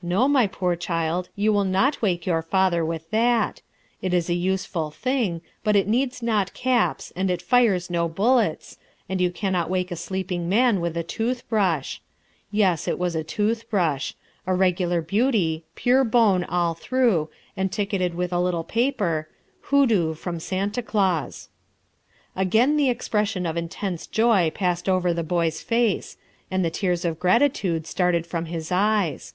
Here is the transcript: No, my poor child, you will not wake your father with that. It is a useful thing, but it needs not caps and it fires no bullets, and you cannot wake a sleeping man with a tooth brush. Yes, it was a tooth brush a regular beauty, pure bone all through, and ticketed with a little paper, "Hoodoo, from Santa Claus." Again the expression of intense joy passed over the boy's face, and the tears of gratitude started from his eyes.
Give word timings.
No, 0.00 0.28
my 0.28 0.46
poor 0.46 0.76
child, 0.76 1.28
you 1.36 1.52
will 1.52 1.66
not 1.66 2.00
wake 2.00 2.24
your 2.24 2.40
father 2.40 2.82
with 2.86 3.10
that. 3.10 3.60
It 4.00 4.14
is 4.14 4.30
a 4.30 4.32
useful 4.32 4.90
thing, 4.90 5.42
but 5.62 5.76
it 5.76 5.86
needs 5.86 6.22
not 6.22 6.54
caps 6.54 7.12
and 7.14 7.30
it 7.30 7.42
fires 7.42 7.90
no 7.90 8.08
bullets, 8.08 8.78
and 9.10 9.20
you 9.20 9.30
cannot 9.30 9.68
wake 9.68 9.90
a 9.90 9.96
sleeping 9.96 10.48
man 10.48 10.80
with 10.80 10.96
a 10.96 11.02
tooth 11.02 11.46
brush. 11.50 12.00
Yes, 12.50 12.88
it 12.88 12.98
was 12.98 13.14
a 13.14 13.22
tooth 13.22 13.68
brush 13.68 14.14
a 14.46 14.54
regular 14.54 15.02
beauty, 15.02 15.64
pure 15.74 16.02
bone 16.02 16.44
all 16.44 16.72
through, 16.72 17.28
and 17.54 17.70
ticketed 17.70 18.14
with 18.14 18.32
a 18.32 18.40
little 18.40 18.64
paper, 18.64 19.28
"Hoodoo, 19.64 20.14
from 20.14 20.40
Santa 20.40 20.80
Claus." 20.82 21.50
Again 22.34 22.78
the 22.78 22.88
expression 22.88 23.44
of 23.44 23.58
intense 23.58 24.06
joy 24.06 24.48
passed 24.50 24.88
over 24.88 25.12
the 25.12 25.22
boy's 25.22 25.60
face, 25.60 26.16
and 26.50 26.64
the 26.64 26.70
tears 26.70 27.04
of 27.04 27.20
gratitude 27.20 27.86
started 27.86 28.26
from 28.26 28.46
his 28.46 28.72
eyes. 28.72 29.34